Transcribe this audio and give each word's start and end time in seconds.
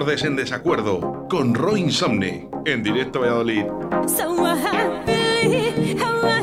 acordes 0.00 0.24
en 0.24 0.34
desacuerdo 0.34 1.26
con 1.28 1.54
Roy 1.54 1.80
Insomne 1.80 2.48
en 2.64 2.82
directo 2.82 3.18
a 3.18 3.22
Valladolid. 3.26 3.64
So 4.06 4.46
happily, 4.46 5.94
how 6.00 6.26
I 6.26 6.40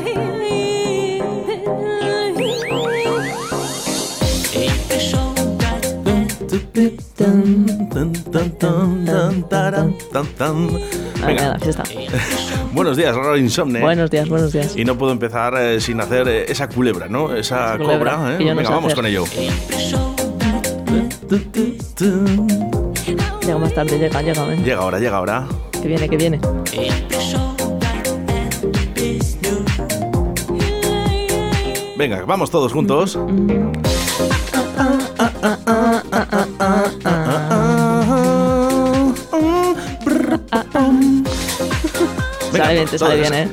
Venga. 11.26 11.58
Buenos 12.72 12.96
días, 12.96 13.16
Roy 13.16 13.40
Insomne. 13.40 13.80
Buenos 13.80 14.08
días, 14.08 14.28
buenos 14.28 14.52
días. 14.52 14.76
Y 14.76 14.84
no 14.84 14.96
puedo 14.96 15.10
empezar 15.10 15.54
eh, 15.58 15.80
sin 15.80 16.00
hacer 16.00 16.28
eh, 16.28 16.44
esa 16.48 16.68
culebra, 16.68 17.08
¿no? 17.08 17.34
Esa 17.34 17.74
Esa 17.74 17.78
culebra, 17.78 18.12
cobra, 18.18 18.36
¿eh? 18.36 18.38
no 18.38 18.54
Venga, 18.54 18.70
vamos 18.70 18.92
hacer. 18.92 18.94
con 18.94 19.06
ello. 19.06 19.24
Llega 23.48 23.60
más 23.60 23.72
tarde, 23.72 23.98
llega, 23.98 24.20
llega, 24.20 24.44
ven. 24.44 24.62
Llega 24.62 24.82
ahora, 24.82 24.98
llega 24.98 25.16
ahora. 25.16 25.48
Que 25.72 25.88
viene, 25.88 26.06
que 26.06 26.16
viene. 26.18 26.38
Venga, 31.96 32.24
vamos 32.26 32.50
todos 32.50 32.74
juntos. 32.74 33.18
Sale 42.52 42.74
bien, 42.74 42.88
te 42.90 42.98
sale 42.98 43.16
bien, 43.16 43.32
¿eh? 43.32 43.48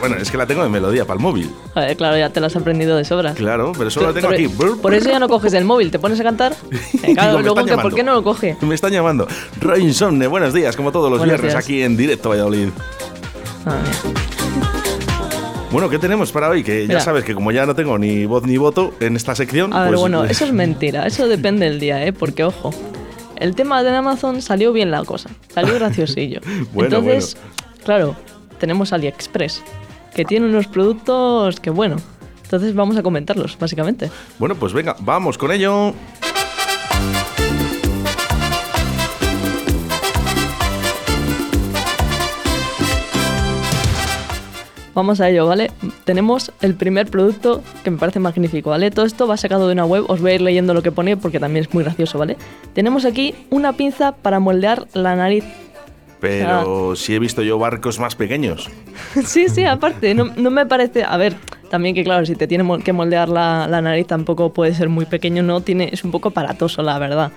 Bueno, 0.00 0.16
es 0.16 0.30
que 0.30 0.36
la 0.36 0.46
tengo 0.46 0.62
de 0.62 0.68
melodía 0.68 1.04
para 1.04 1.16
el 1.16 1.22
móvil. 1.22 1.50
Joder, 1.74 1.96
claro, 1.96 2.16
ya 2.18 2.30
te 2.30 2.40
lo 2.40 2.46
has 2.46 2.56
aprendido 2.56 2.96
de 2.96 3.04
sobra. 3.04 3.32
Claro, 3.34 3.72
pero 3.76 3.90
solo 3.90 4.08
la 4.08 4.12
tengo 4.12 4.28
aquí. 4.28 4.48
por 4.48 4.94
eso 4.94 5.08
ya 5.08 5.18
no 5.18 5.28
coges 5.28 5.52
el 5.54 5.64
móvil, 5.64 5.90
te 5.90 5.98
pones 5.98 6.20
a 6.20 6.22
cantar. 6.22 6.54
Eh, 7.02 7.14
claro, 7.14 7.38
Digo, 7.38 7.54
luego, 7.54 7.82
¿por 7.82 7.94
qué 7.94 8.02
no 8.02 8.14
lo 8.14 8.24
coge? 8.24 8.56
Me 8.62 8.74
están 8.74 8.90
llamando. 8.90 9.28
Roy 9.60 9.82
Insomne, 9.82 10.26
buenos 10.26 10.52
días, 10.52 10.74
como 10.76 10.90
todos 10.90 11.10
los 11.10 11.18
Buenos 11.18 11.34
viernes 11.34 11.52
días. 11.52 11.64
aquí 11.64 11.82
en 11.82 11.96
directo 11.96 12.30
Valladolid. 12.30 12.68
Bueno, 15.70 15.90
¿qué 15.90 15.98
tenemos 15.98 16.32
para 16.32 16.48
hoy? 16.48 16.62
Que 16.64 16.86
ya 16.86 17.00
sabes 17.00 17.24
que 17.24 17.34
como 17.34 17.52
ya 17.52 17.66
no 17.66 17.74
tengo 17.74 17.98
ni 17.98 18.24
voz 18.24 18.44
ni 18.44 18.56
voto 18.56 18.94
en 19.00 19.14
esta 19.16 19.34
sección. 19.34 19.72
A 19.72 19.80
ver, 19.82 19.88
pues, 19.90 20.00
bueno, 20.00 20.24
eso 20.28 20.44
es 20.44 20.52
mentira, 20.52 21.06
eso 21.06 21.28
depende 21.28 21.68
del 21.68 21.78
día, 21.78 22.04
¿eh? 22.06 22.12
Porque, 22.12 22.44
ojo, 22.44 22.70
el 23.36 23.54
tema 23.54 23.82
de 23.82 23.90
Amazon 23.94 24.40
salió 24.42 24.72
bien 24.72 24.90
la 24.90 25.04
cosa, 25.04 25.28
salió 25.52 25.74
graciosillo. 25.74 26.40
Bueno, 26.72 26.96
Entonces, 26.98 27.36
claro, 27.84 28.16
tenemos 28.58 28.92
AliExpress, 28.92 29.62
que 30.16 30.24
tiene 30.24 30.46
unos 30.46 30.66
productos 30.66 31.60
que, 31.60 31.68
bueno, 31.68 31.96
entonces 32.42 32.74
vamos 32.74 32.96
a 32.96 33.02
comentarlos, 33.02 33.58
básicamente. 33.58 34.10
Bueno, 34.38 34.54
pues 34.54 34.72
venga, 34.72 34.96
vamos 35.00 35.36
con 35.36 35.52
ello. 35.52 35.92
Vamos 44.94 45.20
a 45.20 45.28
ello, 45.28 45.46
¿vale? 45.46 45.70
Tenemos 46.04 46.50
el 46.62 46.74
primer 46.74 47.10
producto 47.10 47.62
que 47.84 47.90
me 47.90 47.98
parece 47.98 48.18
magnífico, 48.18 48.70
¿vale? 48.70 48.90
Todo 48.90 49.04
esto 49.04 49.26
va 49.26 49.36
sacado 49.36 49.66
de 49.66 49.74
una 49.74 49.84
web, 49.84 50.06
os 50.08 50.22
voy 50.22 50.30
a 50.30 50.34
ir 50.36 50.40
leyendo 50.40 50.72
lo 50.72 50.80
que 50.80 50.90
pone 50.90 51.18
porque 51.18 51.38
también 51.38 51.66
es 51.66 51.74
muy 51.74 51.84
gracioso, 51.84 52.18
¿vale? 52.18 52.38
Tenemos 52.72 53.04
aquí 53.04 53.34
una 53.50 53.74
pinza 53.74 54.12
para 54.12 54.40
moldear 54.40 54.86
la 54.94 55.14
nariz. 55.14 55.44
Pero 56.28 56.92
Ah. 56.92 56.96
si 56.96 57.14
he 57.14 57.18
visto 57.18 57.42
yo 57.42 57.58
barcos 57.58 57.98
más 57.98 58.14
pequeños. 58.16 58.68
sí, 59.24 59.48
sí, 59.48 59.64
aparte, 59.64 60.14
no, 60.14 60.26
no 60.36 60.50
me 60.50 60.66
parece... 60.66 61.04
A 61.04 61.16
ver, 61.16 61.34
también 61.70 61.94
que 61.94 62.04
claro, 62.04 62.24
si 62.26 62.34
te 62.34 62.46
tiene 62.46 62.64
que 62.82 62.92
moldear 62.92 63.28
la, 63.28 63.66
la 63.68 63.80
nariz 63.82 64.06
tampoco 64.06 64.52
puede 64.52 64.74
ser 64.74 64.88
muy 64.88 65.04
pequeño, 65.06 65.42
no 65.42 65.60
tiene, 65.60 65.90
es 65.92 66.04
un 66.04 66.10
poco 66.10 66.28
aparatoso, 66.28 66.82
la 66.82 66.98
verdad. 66.98 67.30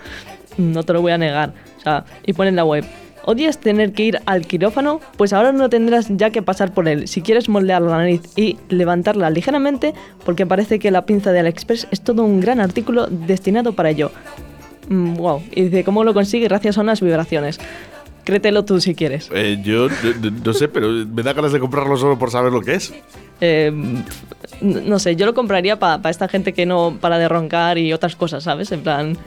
No 0.58 0.84
te 0.84 0.94
lo 0.94 1.02
voy 1.02 1.12
a 1.12 1.18
negar. 1.18 1.54
O 1.78 1.82
sea, 1.82 2.06
y 2.26 2.34
pone 2.34 2.50
en 2.50 2.56
la 2.56 2.66
web. 2.66 2.86
¿Odias 3.26 3.60
tener 3.60 3.94
que 3.94 4.04
ir 4.04 4.20
al 4.26 4.48
quirófano? 4.48 5.02
Pues 5.18 5.34
ahora 5.34 5.52
no 5.52 5.70
tendrás 5.70 6.08
ya 6.10 6.32
que 6.32 6.42
pasar 6.42 6.74
por 6.74 6.88
él. 6.88 7.08
Si 7.08 7.22
quieres 7.22 7.48
moldear 7.50 7.82
la 7.82 7.98
nariz 7.98 8.22
y 8.36 8.58
levantarla 8.70 9.30
ligeramente, 9.30 9.94
porque 10.26 10.46
parece 10.48 10.80
que 10.80 10.90
la 10.90 11.06
pinza 11.06 11.32
de 11.32 11.40
AliExpress 11.40 11.88
es 11.92 12.02
todo 12.02 12.24
un 12.24 12.40
gran 12.40 12.60
artículo 12.60 13.08
destinado 13.08 13.74
para 13.74 13.90
ello. 13.92 14.12
Mm, 14.88 15.16
wow. 15.16 15.44
Y 15.52 15.64
dice, 15.66 15.84
¿cómo 15.84 16.04
lo 16.04 16.14
consigue? 16.14 16.48
Gracias 16.48 16.78
a 16.78 16.82
unas 16.82 17.02
vibraciones. 17.02 17.60
Créetelo 18.30 18.64
tú 18.64 18.80
si 18.80 18.94
quieres. 18.94 19.28
Eh, 19.34 19.60
yo 19.64 19.88
no, 20.46 20.54
sé, 20.54 20.68
pero 20.68 20.88
me 20.90 21.24
da 21.24 21.34
ganas 21.34 21.52
de 21.52 21.60
comprarlo 21.60 21.98
solo 21.98 22.20
por 22.20 22.30
saber 22.30 22.54
lo 22.54 22.62
que 22.62 22.76
es. 22.76 22.94
Eh, 23.42 23.72
no 24.62 25.00
sé, 25.00 25.16
yo 25.16 25.26
lo 25.26 25.34
compraría 25.34 25.80
para 25.80 26.08
esta 26.12 26.28
gente 26.28 26.54
que 26.54 26.68
no 26.68 26.96
para 27.02 27.18
de 27.18 27.28
roncar 27.28 27.80
y 27.80 27.92
otras 27.92 28.16
cosas, 28.16 28.44
¿sabes? 28.44 28.72
En 28.72 28.82
plan, 28.82 29.18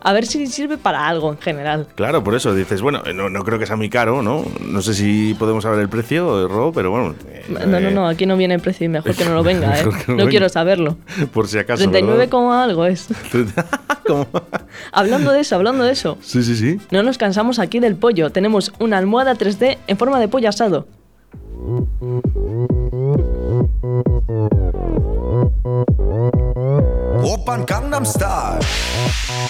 a 0.00 0.12
ver 0.12 0.26
si 0.26 0.48
sirve 0.48 0.78
para 0.78 1.06
algo 1.06 1.30
en 1.30 1.38
general. 1.38 1.86
Claro, 1.94 2.24
por 2.24 2.34
eso 2.34 2.52
dices, 2.54 2.82
bueno, 2.82 3.02
eh, 3.06 3.14
no, 3.14 3.30
no 3.30 3.44
creo 3.44 3.60
que 3.60 3.66
sea 3.66 3.76
muy 3.76 3.88
caro, 3.88 4.20
¿no? 4.20 4.44
No 4.66 4.82
sé 4.82 4.94
si 4.94 5.34
podemos 5.38 5.62
saber 5.62 5.78
el 5.78 5.88
precio, 5.88 6.48
Ro, 6.48 6.72
pero 6.74 6.90
bueno. 6.90 7.14
eh, 7.28 7.44
No, 7.68 7.78
no, 7.78 7.90
no, 7.92 8.08
aquí 8.08 8.26
no 8.26 8.36
viene 8.36 8.54
el 8.54 8.60
precio 8.60 8.86
y 8.86 8.88
mejor 8.88 9.14
que 9.14 9.24
no 9.24 9.34
lo 9.34 9.42
venga, 9.44 9.78
¿eh? 9.78 9.84
No 10.08 10.16
No 10.16 10.28
quiero 10.28 10.48
saberlo. 10.48 10.96
Por 11.32 11.46
si 11.46 11.58
acaso. 11.58 11.82
39, 11.84 12.18
¿verdad? 12.18 12.30
como 12.30 12.52
algo 12.52 12.84
es. 12.84 13.06
Hablando 14.92 15.32
de 15.32 15.40
eso, 15.40 15.56
hablando 15.56 15.84
de 15.84 15.92
eso. 15.92 16.18
Sí, 16.22 16.42
sí, 16.42 16.56
sí. 16.56 16.80
No 16.90 17.02
nos 17.02 17.18
cansamos 17.18 17.58
aquí 17.58 17.80
del 17.80 17.96
pollo. 17.96 18.30
Tenemos 18.30 18.72
una 18.78 18.98
almohada 18.98 19.34
3D 19.34 19.78
en 19.86 19.96
forma 19.96 20.18
de 20.20 20.28
pollo 20.28 20.48
asado. 20.48 20.86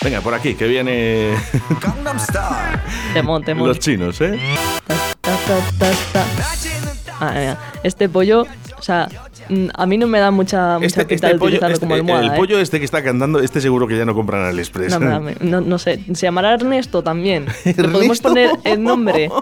Venga, 0.03 0.21
por 0.21 0.35
aquí, 0.35 0.55
que 0.55 0.67
viene... 0.67 1.35
temón, 3.15 3.45
temón. 3.45 3.69
Los 3.69 3.79
chinos, 3.79 4.21
¿eh? 4.21 4.39
Ah, 7.21 7.57
este 7.83 8.09
pollo, 8.09 8.47
o 8.79 8.83
sea, 8.83 9.09
a 9.75 9.87
mí 9.87 9.99
no 9.99 10.07
me 10.07 10.19
da 10.19 10.31
mucha, 10.31 10.75
mucha 10.79 10.87
Este, 10.87 11.05
pinta 11.07 11.27
este 11.27 11.35
de 11.35 11.39
pollo, 11.39 11.47
utilizarlo 11.49 11.75
este- 11.75 11.87
como 11.87 11.95
almohada. 11.95 12.25
el 12.27 12.33
¿eh? 12.33 12.37
pollo 12.37 12.59
este 12.61 12.79
que 12.79 12.85
está 12.85 13.03
cantando, 13.03 13.41
este 13.41 13.61
seguro 13.61 13.87
que 13.87 13.97
ya 13.97 14.05
no 14.05 14.15
compran 14.15 14.43
al 14.45 14.59
Express. 14.59 14.99
No, 14.99 15.21
me- 15.21 15.37
no, 15.41 15.61
no 15.61 15.79
sé, 15.79 16.01
se 16.15 16.27
llamará 16.27 16.55
Ernesto 16.55 17.03
también. 17.03 17.47
Le 17.65 17.75
podemos 17.75 18.03
¿Ernesto? 18.21 18.29
poner 18.29 18.51
el 18.65 18.83
nombre. 18.83 19.31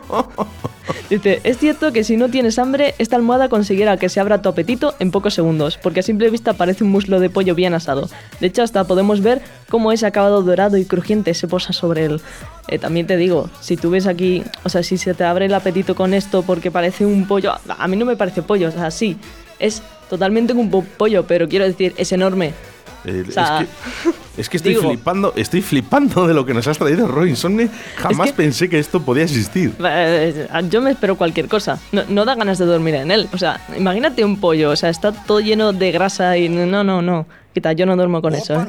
Dice, 1.10 1.40
es 1.44 1.58
cierto 1.58 1.92
que 1.92 2.02
si 2.04 2.16
no 2.16 2.28
tienes 2.28 2.58
hambre, 2.58 2.94
esta 2.98 3.16
almohada 3.16 3.48
conseguirá 3.48 3.96
que 3.98 4.08
se 4.08 4.20
abra 4.20 4.40
tu 4.42 4.48
apetito 4.48 4.94
en 4.98 5.10
pocos 5.10 5.34
segundos, 5.34 5.78
porque 5.82 6.00
a 6.00 6.02
simple 6.02 6.28
vista 6.30 6.54
parece 6.54 6.84
un 6.84 6.90
muslo 6.90 7.18
de 7.20 7.28
pollo 7.30 7.54
bien 7.54 7.74
asado. 7.74 8.08
De 8.40 8.46
hecho, 8.46 8.62
hasta 8.62 8.84
podemos 8.84 9.20
ver 9.22 9.42
cómo 9.68 9.92
ese 9.92 10.06
acabado 10.06 10.42
dorado 10.42 10.76
y 10.78 10.84
crujiente 10.86 11.32
se 11.34 11.46
posa 11.48 11.72
sobre 11.72 12.06
él. 12.06 12.20
Eh, 12.68 12.78
también 12.78 13.06
te 13.06 13.16
digo, 13.16 13.48
si 13.60 13.76
tú 13.76 13.90
ves 13.90 14.06
aquí, 14.06 14.42
o 14.64 14.68
sea, 14.70 14.82
si 14.82 14.96
se 14.98 15.12
te 15.14 15.24
abre 15.24 15.46
el 15.46 15.54
apetito 15.54 15.94
con 15.94 16.12
esto 16.14 16.42
porque 16.42 16.70
parece 16.70 17.04
un 17.06 17.26
pollo, 17.26 17.52
a 17.68 17.88
mí 17.88 17.96
no 17.96 18.04
me 18.06 18.16
parece 18.16 18.42
pollo, 18.42 18.68
o 18.68 18.72
sea, 18.72 18.90
sí, 18.90 19.16
es 19.58 19.82
totalmente 20.08 20.52
un 20.52 20.70
po- 20.70 20.84
pollo, 20.96 21.24
pero 21.26 21.48
quiero 21.48 21.64
decir, 21.64 21.94
es 21.96 22.10
enorme. 22.12 22.52
Eh, 23.04 23.24
O 23.28 23.30
sea, 23.30 23.60
es 23.60 23.68
que, 23.68 24.40
es 24.42 24.48
que 24.48 24.56
estoy 24.56 24.72
digo- 24.74 24.88
flipando, 24.88 25.32
estoy 25.36 25.62
flipando 25.62 26.26
de 26.26 26.34
lo 26.34 26.44
que 26.44 26.52
nos 26.52 26.66
has 26.66 26.76
traído, 26.78 27.06
Roy 27.06 27.30
Insomne. 27.30 27.68
Jamás 27.96 28.28
que- 28.28 28.32
pensé 28.34 28.68
que 28.68 28.78
esto 28.78 29.00
podía 29.00 29.22
existir. 29.24 29.72
Eh, 29.84 30.48
Yo 30.68 30.82
me 30.82 30.90
espero 30.90 31.16
cualquier 31.16 31.46
cosa. 31.48 31.78
No, 31.92 32.02
no 32.08 32.24
da 32.24 32.34
ganas 32.34 32.58
de 32.58 32.66
dormir 32.66 32.96
en 32.96 33.10
él. 33.10 33.28
O 33.32 33.38
sea, 33.38 33.60
imagínate 33.76 34.24
un 34.24 34.40
pollo. 34.40 34.70
O 34.70 34.76
sea, 34.76 34.90
está 34.90 35.12
todo 35.12 35.40
lleno 35.40 35.72
de 35.72 35.92
grasa 35.92 36.36
y 36.36 36.48
no, 36.48 36.82
no, 36.82 37.00
no. 37.02 37.26
Quita, 37.54 37.72
yo 37.72 37.86
no 37.86 37.96
duermo 37.96 38.20
con 38.20 38.34
eso. 38.34 38.54
¿eh? 38.54 38.66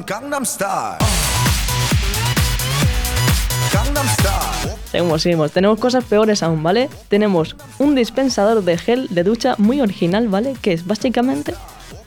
Seguimos, 4.90 5.22
seguimos. 5.22 5.52
Tenemos 5.52 5.78
cosas 5.78 6.04
peores 6.04 6.42
aún, 6.42 6.62
¿vale? 6.62 6.88
Tenemos 7.08 7.56
un 7.78 7.94
dispensador 7.94 8.64
de 8.64 8.76
gel 8.76 9.06
de 9.10 9.22
ducha 9.22 9.54
muy 9.58 9.80
original, 9.80 10.28
¿vale? 10.28 10.54
Que 10.60 10.72
es 10.72 10.86
básicamente 10.86 11.54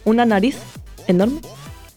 una 0.06 0.26
nariz 0.26 0.58
enorme. 1.08 1.40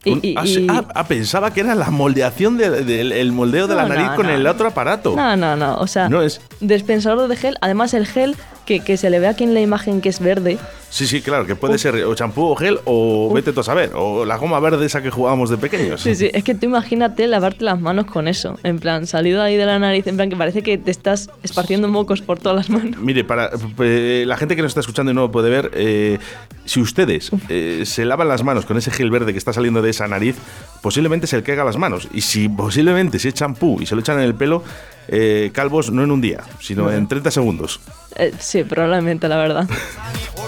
Y, 0.04 0.12
Un- 0.12 0.20
y- 0.22 0.34
ah, 0.38 0.46
y- 0.46 0.66
ah, 0.70 0.84
ah, 0.94 1.08
pensaba 1.08 1.52
que 1.52 1.60
era 1.60 1.74
la 1.74 1.90
moldeación 1.90 2.56
de- 2.56 2.84
del 2.84 3.10
el 3.10 3.32
moldeo 3.32 3.66
de 3.66 3.74
la 3.74 3.86
nariz 3.88 4.06
no, 4.10 4.14
con 4.14 4.26
no, 4.28 4.32
el 4.34 4.46
otro 4.46 4.68
aparato. 4.68 5.16
No, 5.16 5.34
no, 5.36 5.56
no. 5.56 5.74
O 5.78 5.88
sea, 5.88 6.08
No 6.08 6.22
es- 6.22 6.40
dispensador 6.60 7.26
de 7.26 7.34
gel. 7.34 7.56
Además, 7.60 7.92
el 7.92 8.06
gel 8.06 8.36
que, 8.66 8.78
que 8.78 8.96
se 8.96 9.10
le 9.10 9.18
ve 9.18 9.26
aquí 9.26 9.42
en 9.42 9.54
la 9.54 9.60
imagen 9.60 10.00
que 10.00 10.08
es 10.08 10.20
verde. 10.20 10.58
Sí, 10.88 11.06
sí, 11.06 11.20
claro, 11.20 11.46
que 11.46 11.56
puede 11.56 11.78
ser 11.78 11.94
o 12.04 12.14
champú 12.14 12.44
o 12.44 12.56
gel 12.56 12.80
o 12.84 13.30
vete 13.34 13.52
tú 13.52 13.60
a 13.60 13.64
saber, 13.64 13.92
o 13.94 14.24
la 14.24 14.36
goma 14.36 14.60
verde 14.60 14.86
esa 14.86 15.02
que 15.02 15.10
jugábamos 15.10 15.50
de 15.50 15.58
pequeños. 15.58 16.00
Sí, 16.00 16.14
sí, 16.14 16.30
es 16.32 16.44
que 16.44 16.54
tú 16.54 16.66
imagínate 16.66 17.26
lavarte 17.26 17.64
las 17.64 17.80
manos 17.80 18.06
con 18.06 18.28
eso. 18.28 18.58
En 18.62 18.78
plan, 18.78 19.06
salido 19.06 19.42
ahí 19.42 19.56
de 19.56 19.66
la 19.66 19.78
nariz, 19.78 20.06
en 20.06 20.16
plan 20.16 20.30
que 20.30 20.36
parece 20.36 20.62
que 20.62 20.78
te 20.78 20.90
estás 20.90 21.28
esparciendo 21.42 21.88
mocos 21.88 22.22
por 22.22 22.38
todas 22.38 22.56
las 22.56 22.70
manos. 22.70 23.00
Mire, 23.00 23.24
para 23.24 23.50
eh, 23.80 24.24
la 24.26 24.36
gente 24.36 24.56
que 24.56 24.62
nos 24.62 24.70
está 24.70 24.80
escuchando 24.80 25.12
y 25.12 25.14
no 25.14 25.22
lo 25.22 25.30
puede 25.30 25.50
ver, 25.50 25.70
eh, 25.74 26.18
si 26.64 26.80
ustedes 26.80 27.30
eh, 27.48 27.82
se 27.84 28.04
lavan 28.04 28.28
las 28.28 28.42
manos 28.42 28.64
con 28.64 28.76
ese 28.76 28.90
gel 28.90 29.10
verde 29.10 29.32
que 29.32 29.38
está 29.38 29.52
saliendo 29.52 29.82
de 29.82 29.90
esa 29.90 30.08
nariz, 30.08 30.36
posiblemente 30.82 31.26
se 31.26 31.36
le 31.36 31.42
caiga 31.42 31.64
las 31.64 31.76
manos. 31.76 32.08
Y 32.12 32.22
si 32.22 32.48
posiblemente 32.48 33.18
si 33.18 33.28
es 33.28 33.34
champú 33.34 33.78
y 33.80 33.86
se 33.86 33.94
lo 33.94 34.00
echan 34.00 34.18
en 34.18 34.24
el 34.24 34.34
pelo, 34.34 34.62
eh, 35.08 35.50
calvos 35.52 35.90
no 35.90 36.02
en 36.02 36.10
un 36.10 36.20
día, 36.20 36.42
sino 36.60 36.90
en 36.90 37.06
30 37.06 37.30
segundos. 37.30 37.80
Sí, 38.38 38.64
probablemente, 38.64 39.28
la 39.28 39.36
verdad. 39.36 39.68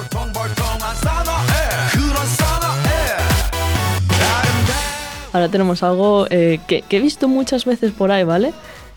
Ahora 5.33 5.49
tenemos 5.49 5.83
algo 5.83 6.27
eh, 6.31 6.59
que, 6.67 6.83
que 6.83 6.97
he 6.97 7.01
visto 7.01 7.29
muchas 7.29 7.65
veces 7.65 7.93
por 7.93 8.11
ahí, 8.13 8.25
¿vale? 8.25 8.53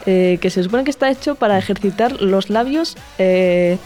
eh, 0.06 0.38
que 0.42 0.50
se 0.50 0.64
supone 0.64 0.84
que 0.84 0.92
está 0.92 1.10
hecho 1.12 1.36
para 1.36 1.58
ejercitar 1.58 2.22
los 2.22 2.50
labios 2.50 2.98
eh, 3.18 3.78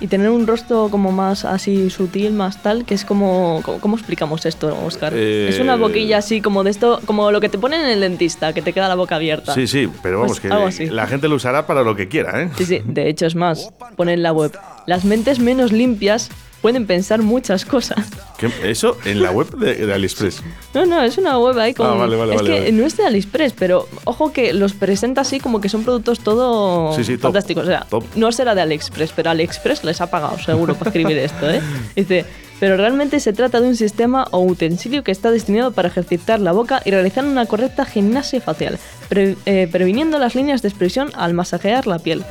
y 0.00 0.08
tener 0.08 0.30
un 0.30 0.46
rostro 0.46 0.88
como 0.90 1.12
más 1.12 1.44
así 1.44 1.88
sutil, 1.88 2.32
más 2.32 2.60
tal, 2.60 2.84
que 2.84 2.94
es 2.94 3.04
como... 3.04 3.62
¿Cómo, 3.80 3.96
explicamos 3.96 4.44
esto, 4.46 4.76
Oscar? 4.84 5.12
Eh, 5.14 5.48
Es 5.50 5.60
una 5.60 5.76
boquilla 5.76 6.18
así 6.18 6.40
como 6.40 6.64
de 6.64 6.70
esto, 6.70 7.00
como 7.06 7.30
lo 7.30 7.40
que 7.40 7.48
te 7.48 7.58
ponen 7.58 7.82
en 7.82 7.90
el 7.90 8.00
dentista, 8.00 8.52
que 8.52 8.62
te 8.62 8.72
queda 8.72 8.88
la 8.88 8.96
boca 8.96 9.14
abierta. 9.14 9.54
Sí, 9.54 9.68
sí, 9.68 9.88
pero 10.02 10.20
vamos, 10.20 10.40
Pues 10.40 10.52
así. 10.52 10.86
que 10.86 10.90
la 10.90 11.06
gente 11.06 11.28
lo 11.28 11.36
usará 11.36 11.66
para 11.68 11.82
lo 11.84 11.94
que 11.94 12.08
quiera, 12.08 12.42
¿eh? 12.42 12.50
Sí, 12.58 12.64
sí, 12.66 12.80
de 12.84 13.08
hecho 13.08 13.26
es 13.26 13.36
más, 13.36 13.70
pone 13.96 14.14
en 14.14 14.24
la 14.24 14.32
web, 14.32 14.50
las 14.86 15.04
mentes 15.04 15.38
menos 15.38 15.70
limpias 15.70 16.30
pueden 16.62 16.86
pensar 16.86 17.20
muchas 17.22 17.64
cosas. 17.66 18.06
¿Qué- 18.38 18.50
Eso 18.70 18.96
en 19.04 19.22
la 19.22 19.30
web 19.32 19.50
de, 19.56 19.74
de 19.86 19.92
AliExpress. 19.92 20.42
No, 20.74 20.86
no, 20.86 21.02
es 21.02 21.18
una 21.18 21.38
web 21.38 21.58
ahí 21.58 21.74
con... 21.74 21.86
Ah, 21.86 21.94
vale, 21.94 22.16
vale, 22.16 22.34
es 22.34 22.40
vale, 22.42 22.64
que 22.64 22.72
no 22.72 22.86
es 22.86 22.96
de 22.96 23.04
AliExpress, 23.04 23.52
pero 23.52 23.88
ojo 24.04 24.32
que 24.32 24.52
los 24.54 24.72
presenta 24.72 25.20
así 25.20 25.40
como 25.40 25.60
que 25.60 25.68
son 25.68 25.82
productos 25.84 26.20
todo 26.20 26.94
Sí, 26.96 27.04
sí, 27.04 27.12
top, 27.14 27.22
fantásticos. 27.32 27.64
O 27.64 27.66
sea, 27.66 27.86
top. 27.90 28.04
no 28.14 28.32
será 28.32 28.54
de 28.54 28.62
AliExpress, 28.62 29.12
pero 29.14 29.30
AliExpress 29.30 29.84
les 29.84 30.00
ha 30.00 30.08
pagado 30.10 30.38
seguro 30.38 30.74
para 30.74 30.88
escribir 30.90 31.18
esto, 31.18 31.50
¿eh? 31.50 31.60
Dice, 31.96 32.24
pero 32.60 32.76
realmente 32.76 33.18
se 33.18 33.32
trata 33.32 33.60
de 33.60 33.66
un 33.66 33.74
sistema 33.76 34.28
o 34.30 34.38
utensilio 34.40 35.02
que 35.02 35.10
está 35.10 35.32
destinado 35.32 35.72
para 35.72 35.88
ejercitar 35.88 36.38
la 36.38 36.52
boca 36.52 36.80
y 36.84 36.92
realizar 36.92 37.24
una 37.24 37.44
correcta 37.46 37.84
gimnasia 37.84 38.40
facial, 38.40 38.78
pre- 39.08 39.36
eh, 39.46 39.68
previniendo 39.70 40.18
las 40.20 40.36
líneas 40.36 40.62
de 40.62 40.68
expresión 40.68 41.10
al 41.16 41.34
masajear 41.34 41.88
la 41.88 41.98
piel. 41.98 42.22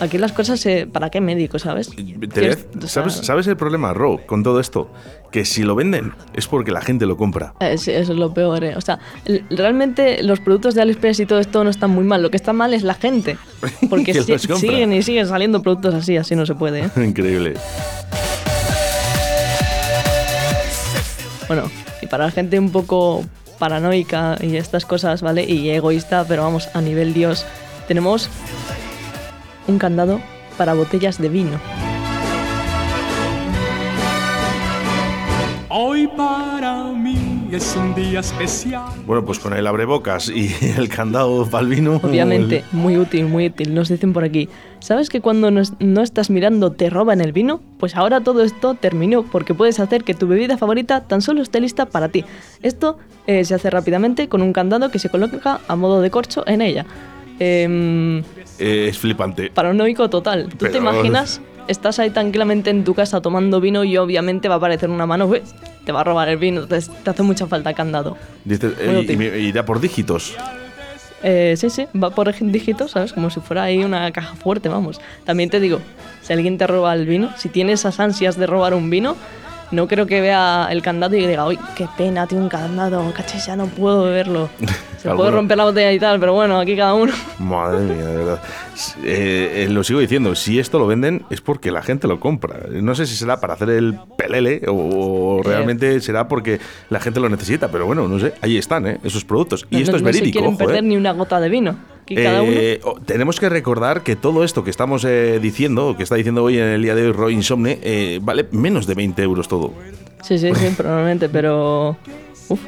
Aquí 0.00 0.16
las 0.16 0.32
cosas, 0.32 0.58
se- 0.58 0.86
¿para 0.86 1.10
qué 1.10 1.20
médico, 1.20 1.58
sabes? 1.58 1.88
O 1.88 1.92
sea, 1.92 2.56
¿Sabes, 2.88 3.12
¿Sabes 3.14 3.46
el 3.46 3.56
problema, 3.56 3.92
Ro, 3.92 4.18
con 4.26 4.42
todo 4.42 4.58
esto? 4.58 4.90
Que 5.30 5.44
si 5.44 5.62
lo 5.62 5.74
venden 5.74 6.14
es 6.34 6.46
porque 6.48 6.70
la 6.72 6.80
gente 6.80 7.04
lo 7.06 7.16
compra. 7.18 7.52
Eh, 7.60 7.76
sí, 7.76 7.90
eso 7.90 8.12
es 8.12 8.18
lo 8.18 8.32
peor, 8.32 8.64
eh. 8.64 8.76
O 8.76 8.80
sea, 8.80 8.98
realmente 9.50 10.22
los 10.22 10.40
productos 10.40 10.74
de 10.74 10.82
AliExpress 10.82 11.20
y 11.20 11.26
todo 11.26 11.38
esto 11.38 11.62
no 11.64 11.70
están 11.70 11.90
muy 11.90 12.04
mal. 12.04 12.22
Lo 12.22 12.30
que 12.30 12.36
está 12.38 12.52
mal 12.54 12.72
es 12.72 12.82
la 12.82 12.94
gente. 12.94 13.36
Porque 13.90 14.14
si- 14.14 14.38
siguen 14.38 14.92
y 14.94 15.02
siguen 15.02 15.26
saliendo 15.28 15.62
productos 15.62 15.94
así, 15.94 16.16
así 16.16 16.34
no 16.34 16.46
se 16.46 16.54
puede, 16.54 16.80
¿eh? 16.86 16.90
Increíble. 17.04 17.54
Bueno, 21.46 21.70
y 22.00 22.06
para 22.06 22.24
la 22.26 22.30
gente 22.30 22.58
un 22.58 22.70
poco 22.70 23.24
paranoica 23.58 24.36
y 24.40 24.56
estas 24.56 24.86
cosas, 24.86 25.20
¿vale? 25.20 25.44
Y 25.44 25.68
egoísta, 25.70 26.24
pero 26.26 26.42
vamos, 26.44 26.68
a 26.74 26.80
nivel 26.80 27.12
Dios, 27.12 27.44
tenemos 27.88 28.30
un 29.70 29.78
candado 29.78 30.20
para 30.58 30.74
botellas 30.74 31.18
de 31.18 31.28
vino. 31.28 31.58
Hoy 35.68 36.08
para 36.08 36.84
mí 36.92 37.48
es 37.52 37.76
un 37.76 37.94
día 37.94 38.20
especial. 38.20 38.90
Bueno, 39.06 39.24
pues 39.24 39.38
con 39.38 39.52
el 39.52 39.66
abrebocas 39.66 40.28
y 40.28 40.52
el 40.76 40.88
candado 40.88 41.48
para 41.48 41.62
el 41.62 41.68
vino. 41.68 42.00
Obviamente, 42.02 42.64
muy 42.72 42.96
útil, 42.98 43.26
muy 43.26 43.46
útil. 43.46 43.72
Nos 43.72 43.88
dicen 43.88 44.12
por 44.12 44.24
aquí, 44.24 44.48
¿sabes 44.80 45.08
que 45.08 45.20
cuando 45.20 45.52
no, 45.52 45.62
no 45.78 46.02
estás 46.02 46.28
mirando 46.28 46.72
te 46.72 46.90
roban 46.90 47.20
el 47.20 47.32
vino? 47.32 47.60
Pues 47.78 47.94
ahora 47.94 48.20
todo 48.20 48.42
esto 48.42 48.74
terminó 48.74 49.22
porque 49.22 49.54
puedes 49.54 49.78
hacer 49.78 50.02
que 50.02 50.14
tu 50.14 50.26
bebida 50.26 50.58
favorita 50.58 51.02
tan 51.02 51.22
solo 51.22 51.40
esté 51.40 51.60
lista 51.60 51.86
para 51.86 52.08
ti. 52.08 52.24
Esto 52.62 52.98
eh, 53.28 53.44
se 53.44 53.54
hace 53.54 53.70
rápidamente 53.70 54.28
con 54.28 54.42
un 54.42 54.52
candado 54.52 54.90
que 54.90 54.98
se 54.98 55.08
coloca 55.08 55.60
a 55.68 55.76
modo 55.76 56.00
de 56.00 56.10
corcho 56.10 56.42
en 56.48 56.62
ella. 56.62 56.84
Em, 57.40 58.18
Eh, 58.58 58.88
es 58.90 58.98
flipante. 58.98 59.50
paranoico 59.50 60.08
total. 60.10 60.48
¿Tú 60.50 60.66
te 60.66 60.78
imaginas? 60.78 61.40
Estás 61.66 61.98
ahí 61.98 62.10
tranquilamente 62.10 62.68
en 62.70 62.84
tu 62.84 62.94
casa 62.94 63.20
tomando 63.20 63.60
vino 63.60 63.84
y 63.84 63.96
obviamente 63.96 64.48
va 64.48 64.54
a 64.54 64.58
aparecer 64.58 64.90
una 64.90 65.06
mano, 65.06 65.26
¡uy! 65.26 65.40
te 65.84 65.92
va 65.92 66.02
a 66.02 66.04
robar 66.04 66.28
el 66.28 66.36
vino, 66.36 66.66
te 66.66 66.76
hace 66.76 67.22
mucha 67.22 67.46
falta 67.46 67.72
candado. 67.72 68.16
Dices, 68.44 68.74
eh, 68.78 69.38
y, 69.38 69.46
irá 69.46 69.64
por 69.64 69.80
dígitos. 69.80 70.36
Eh, 71.22 71.54
sí, 71.56 71.70
sí, 71.70 71.86
va 72.00 72.10
por 72.10 72.32
dígitos, 72.34 72.92
¿sabes? 72.92 73.12
Como 73.12 73.30
si 73.30 73.40
fuera 73.40 73.64
ahí 73.64 73.82
una 73.84 74.10
caja 74.12 74.34
fuerte, 74.36 74.68
vamos. 74.68 75.00
También 75.24 75.50
te 75.50 75.60
digo, 75.60 75.80
si 76.22 76.32
alguien 76.32 76.58
te 76.58 76.66
roba 76.66 76.94
el 76.94 77.06
vino, 77.06 77.30
si 77.36 77.48
tienes 77.48 77.80
esas 77.80 78.00
ansias 78.00 78.36
de 78.36 78.46
robar 78.46 78.74
un 78.74 78.90
vino, 78.90 79.16
no 79.70 79.86
creo 79.86 80.06
que 80.06 80.20
vea 80.20 80.68
el 80.70 80.82
candado 80.82 81.16
y 81.16 81.26
diga, 81.26 81.46
uy, 81.46 81.58
qué 81.76 81.86
pena, 81.96 82.26
tiene 82.26 82.44
un 82.44 82.48
candado, 82.50 83.12
cachis, 83.14 83.46
ya 83.46 83.56
no 83.56 83.66
puedo 83.66 84.04
beberlo. 84.04 84.48
Se 85.00 85.08
puede 85.14 85.30
romper 85.30 85.56
la 85.56 85.64
botella 85.64 85.92
y 85.92 85.98
tal, 85.98 86.20
pero 86.20 86.34
bueno, 86.34 86.60
aquí 86.60 86.76
cada 86.76 86.92
uno. 86.92 87.10
Madre 87.38 87.80
mía, 87.80 88.04
de 88.04 88.16
verdad. 88.16 88.40
Eh, 89.02 89.64
eh, 89.64 89.68
lo 89.70 89.82
sigo 89.82 89.98
diciendo, 89.98 90.34
si 90.34 90.58
esto 90.58 90.78
lo 90.78 90.86
venden 90.86 91.24
es 91.30 91.40
porque 91.40 91.70
la 91.70 91.82
gente 91.82 92.06
lo 92.06 92.20
compra. 92.20 92.66
No 92.70 92.94
sé 92.94 93.06
si 93.06 93.14
será 93.16 93.40
para 93.40 93.54
hacer 93.54 93.70
el 93.70 93.98
pelele 94.18 94.60
o, 94.68 94.72
o 94.74 95.38
Eh. 95.40 95.42
realmente 95.44 96.00
será 96.02 96.28
porque 96.28 96.60
la 96.90 97.00
gente 97.00 97.18
lo 97.18 97.30
necesita, 97.30 97.68
pero 97.68 97.86
bueno, 97.86 98.06
no 98.08 98.18
sé, 98.18 98.34
ahí 98.42 98.58
están, 98.58 98.86
¿eh? 98.86 98.98
esos 99.02 99.24
productos. 99.24 99.66
Y 99.70 99.76
No- 99.76 99.80
esto 99.80 99.92
no- 99.92 99.96
es 99.96 100.02
no 100.02 100.08
se 100.08 100.12
verídico, 100.18 100.38
quieren 100.40 100.54
ojo, 100.54 100.58
perder 100.66 100.84
ni 100.84 100.96
una 100.98 101.12
gota 101.12 101.40
de 101.40 101.48
vino. 101.48 101.76
Aquí 102.10 102.22
cada 102.22 102.42
uno. 102.42 102.52
Eh, 102.54 102.80
tenemos 103.06 103.38
que 103.38 103.48
recordar 103.48 104.02
que 104.02 104.16
todo 104.16 104.42
esto 104.42 104.64
que 104.64 104.70
estamos 104.70 105.04
eh, 105.04 105.38
diciendo, 105.40 105.96
que 105.96 106.02
está 106.02 106.16
diciendo 106.16 106.42
hoy 106.42 106.58
en 106.58 106.64
el 106.64 106.82
día 106.82 106.94
de 106.94 107.06
hoy 107.06 107.12
Roy 107.12 107.34
Insomne, 107.34 107.78
eh, 107.82 108.18
vale 108.20 108.46
menos 108.50 108.86
de 108.86 108.94
20 108.94 109.22
euros 109.22 109.46
todo. 109.46 109.72
Sí, 110.22 110.38
sí, 110.38 110.52
sí, 110.54 110.74
probablemente, 110.76 111.28
pero. 111.28 111.96
Uf. 112.48 112.60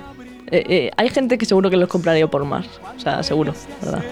Eh, 0.52 0.64
eh, 0.68 0.90
hay 0.96 1.08
gente 1.08 1.38
que 1.38 1.46
seguro 1.46 1.70
que 1.70 1.76
los 1.76 1.88
compraría 1.88 2.26
por 2.26 2.44
más. 2.44 2.66
O 2.96 3.00
sea, 3.00 3.22
seguro, 3.22 3.54
¿verdad? 3.82 4.04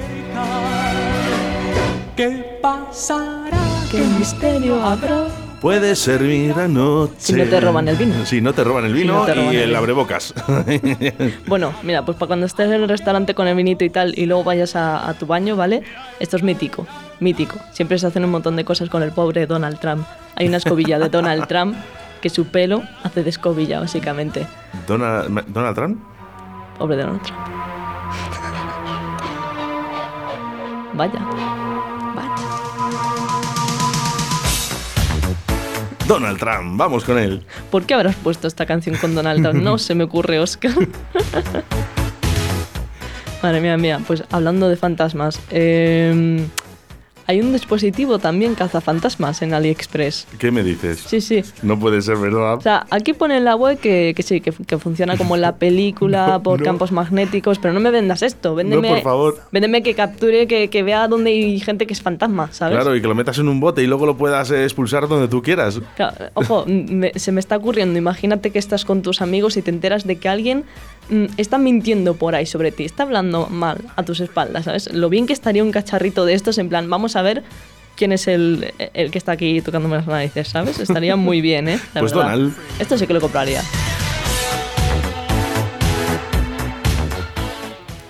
¿Qué 2.16 2.58
pasará? 2.62 3.58
¿Qué 3.90 3.98
misterio 4.18 4.82
habrá? 4.82 5.26
Puede 5.60 5.94
servir 5.94 6.58
anoche. 6.58 7.14
Si 7.18 7.32
no 7.34 7.44
te 7.44 7.60
roban 7.60 7.86
el 7.88 7.96
vino. 7.96 8.24
Si 8.24 8.40
no 8.40 8.52
te 8.54 8.64
roban 8.64 8.86
el 8.86 8.92
Si 8.92 8.98
vino 9.00 9.12
no 9.12 9.26
roban 9.26 9.52
y 9.52 9.56
el 9.56 9.70
el 9.70 9.76
abrebocas. 9.76 10.32
Bueno, 11.46 11.74
mira, 11.82 12.04
pues 12.04 12.16
para 12.16 12.28
cuando 12.28 12.46
estés 12.46 12.66
en 12.68 12.74
el 12.74 12.88
restaurante 12.88 13.34
con 13.34 13.46
el 13.46 13.54
vinito 13.56 13.84
y 13.84 13.90
tal 13.90 14.18
y 14.18 14.26
luego 14.26 14.44
vayas 14.44 14.74
a, 14.74 15.08
a 15.08 15.14
tu 15.14 15.26
baño, 15.26 15.56
¿vale? 15.56 15.82
Esto 16.18 16.36
es 16.36 16.42
mítico, 16.42 16.86
mítico. 17.18 17.58
Siempre 17.72 17.98
se 17.98 18.06
hacen 18.06 18.24
un 18.24 18.30
montón 18.30 18.56
de 18.56 18.64
cosas 18.64 18.88
con 18.88 19.02
el 19.02 19.12
pobre 19.12 19.46
Donald 19.46 19.78
Trump. 19.80 20.06
Hay 20.36 20.48
una 20.48 20.56
escobilla 20.56 20.98
de 20.98 21.08
Donald 21.10 21.46
Trump 21.46 21.76
que 22.22 22.30
su 22.30 22.46
pelo 22.46 22.82
hace 23.02 23.22
de 23.22 23.30
escobilla, 23.30 23.80
básicamente. 23.80 24.46
Donald, 24.86 25.44
Donald 25.48 25.74
Trump. 25.74 26.00
Pobre 26.78 26.96
Donald 26.96 27.22
Trump. 27.22 27.40
Vaya. 30.94 31.59
Donald 36.10 36.40
Trump, 36.40 36.76
vamos 36.76 37.04
con 37.04 37.18
él. 37.18 37.44
¿Por 37.70 37.86
qué 37.86 37.94
habrás 37.94 38.16
puesto 38.16 38.48
esta 38.48 38.66
canción 38.66 38.96
con 38.96 39.14
Donald 39.14 39.44
Trump? 39.44 39.62
No 39.62 39.78
se 39.86 39.94
me 39.94 40.02
ocurre, 40.02 40.40
Oscar. 40.40 40.72
Madre 43.44 43.60
mía, 43.60 43.76
mía, 43.76 44.00
pues 44.04 44.24
hablando 44.32 44.68
de 44.68 44.76
fantasmas, 44.76 45.40
eh, 45.50 46.44
hay 47.30 47.40
un 47.40 47.52
dispositivo 47.52 48.18
también 48.18 48.54
cazafantasmas 48.56 49.40
en 49.42 49.54
AliExpress. 49.54 50.26
¿Qué 50.38 50.50
me 50.50 50.62
dices? 50.62 51.00
Sí, 51.06 51.20
sí. 51.20 51.42
No 51.62 51.78
puede 51.78 52.02
ser 52.02 52.16
verdad. 52.16 52.54
O 52.54 52.60
sea, 52.60 52.86
aquí 52.90 53.12
pone 53.12 53.36
en 53.36 53.44
la 53.44 53.54
web 53.56 53.78
que, 53.78 54.12
que 54.16 54.22
sí, 54.22 54.40
que, 54.40 54.52
que 54.52 54.78
funciona 54.78 55.16
como 55.16 55.36
la 55.36 55.56
película 55.56 56.26
No, 56.30 56.42
por 56.42 56.58
no. 56.60 56.64
campos 56.64 56.92
magnéticos, 56.92 57.58
pero 57.58 57.72
no 57.72 57.80
me 57.80 57.90
vendas 57.90 58.22
esto. 58.22 58.54
Véndeme, 58.54 58.88
por 58.88 59.02
favor. 59.02 59.40
Véndeme 59.52 59.82
que 59.82 59.94
capture, 59.94 60.46
que, 60.46 60.68
que 60.68 60.82
vea 60.82 61.06
dónde 61.08 61.30
hay 61.30 61.60
gente 61.60 61.86
que 61.86 61.92
es 61.92 62.02
fantasma, 62.02 62.48
¿sabes? 62.52 62.76
Claro, 62.76 62.96
y 62.96 63.00
que 63.00 63.06
lo 63.08 63.14
metas 63.14 63.38
en 63.38 63.48
un 63.48 63.60
bote 63.60 63.82
y 63.82 63.86
luego 63.86 64.06
lo 64.06 64.16
puedas 64.16 64.50
eh, 64.50 64.64
expulsar 64.64 65.06
donde 65.08 65.28
tú 65.28 65.40
quieras. 65.42 65.80
Claro, 65.96 66.26
ojo, 66.34 66.64
me- 66.66 67.12
se 67.14 67.32
me 67.32 67.40
está 67.40 67.56
ocurriendo. 67.56 67.98
Imagínate 67.98 68.50
que 68.50 68.58
estás 68.58 68.84
con 68.84 69.02
tus 69.02 69.20
amigos 69.22 69.56
y 69.56 69.62
te 69.62 69.70
enteras 69.70 70.06
de 70.06 70.16
que 70.16 70.28
alguien 70.28 70.64
está 71.36 71.58
mintiendo 71.58 72.14
por 72.14 72.34
ahí 72.34 72.46
sobre 72.46 72.72
ti, 72.72 72.84
está 72.84 73.02
hablando 73.02 73.46
mal 73.48 73.78
a 73.96 74.02
tus 74.02 74.20
espaldas, 74.20 74.64
¿sabes? 74.64 74.92
Lo 74.92 75.08
bien 75.08 75.26
que 75.26 75.32
estaría 75.32 75.62
un 75.62 75.72
cacharrito 75.72 76.24
de 76.24 76.34
estos, 76.34 76.58
en 76.58 76.68
plan, 76.68 76.88
vamos 76.88 77.16
a 77.16 77.22
ver 77.22 77.42
quién 77.96 78.12
es 78.12 78.28
el, 78.28 78.72
el 78.94 79.10
que 79.10 79.18
está 79.18 79.32
aquí 79.32 79.60
tocándome 79.60 79.96
las 79.96 80.06
narices, 80.06 80.48
¿sabes? 80.48 80.78
Estaría 80.78 81.16
muy 81.16 81.40
bien, 81.40 81.68
¿eh? 81.68 81.78
La 81.94 82.00
Pues 82.00 82.12
verdad. 82.14 82.32
Donald. 82.32 82.54
Esto 82.78 82.96
sí 82.96 83.06
que 83.06 83.12
lo 83.14 83.20
compraría. 83.20 83.62